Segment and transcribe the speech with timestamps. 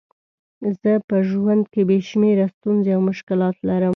[0.79, 3.89] زه په ژوند کې بې شمېره ستونزې او مشکلات لرم.